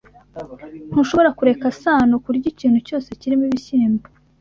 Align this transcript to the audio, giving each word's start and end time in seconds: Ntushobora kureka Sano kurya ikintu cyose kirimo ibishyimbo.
Ntushobora 0.91 1.29
kureka 1.37 1.67
Sano 1.81 2.15
kurya 2.23 2.47
ikintu 2.53 2.79
cyose 2.87 3.09
kirimo 3.19 3.43
ibishyimbo. 3.49 4.05